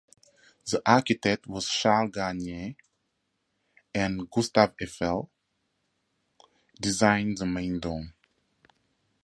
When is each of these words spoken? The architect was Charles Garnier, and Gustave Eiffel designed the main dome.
The 0.65 0.81
architect 0.83 1.45
was 1.45 1.69
Charles 1.69 2.09
Garnier, 2.09 2.75
and 3.93 4.27
Gustave 4.31 4.73
Eiffel 4.81 5.29
designed 6.81 7.37
the 7.37 7.45
main 7.45 7.79
dome. 7.79 8.11